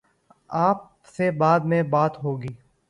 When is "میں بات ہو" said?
1.59-2.41